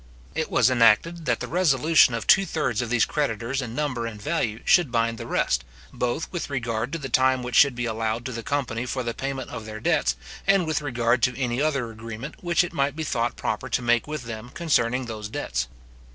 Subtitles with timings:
[0.33, 4.19] It was enacted, that the resolution of two thirds of these creditors in number and
[4.19, 8.25] value should bind the rust, both with regard to the time which should be allowed
[8.25, 10.15] to the company for the payment of their debts,
[10.47, 14.07] and with regard to any other agreement which it might be thought proper to make
[14.07, 15.67] with them concerning those debts.